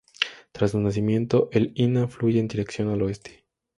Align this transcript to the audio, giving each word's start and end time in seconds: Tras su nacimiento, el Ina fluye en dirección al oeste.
Tras 0.51 0.71
su 0.71 0.79
nacimiento, 0.79 1.49
el 1.51 1.73
Ina 1.75 2.07
fluye 2.07 2.39
en 2.39 2.47
dirección 2.47 2.87
al 2.89 3.03
oeste. 3.03 3.45